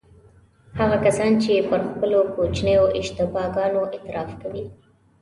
[0.79, 4.63] هغه کسان چې پر خپلو کوچنیو اشتباه ګانو اعتراف کوي.